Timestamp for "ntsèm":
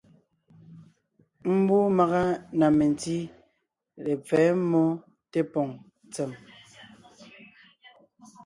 6.07-6.31